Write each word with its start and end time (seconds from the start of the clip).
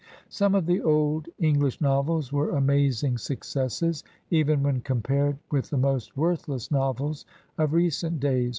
Some 0.29 0.55
of 0.55 0.65
the 0.65 0.81
old 0.81 1.29
English 1.37 1.79
novels 1.79 2.33
were 2.33 2.57
amazing 2.57 3.19
suc 3.19 3.41
cesses 3.43 4.01
even 4.31 4.63
when 4.63 4.81
compared 4.81 5.37
with 5.51 5.69
the 5.69 5.77
most 5.77 6.17
worthless 6.17 6.71
novels 6.71 7.23
of 7.59 7.73
recent 7.73 8.19
days. 8.19 8.49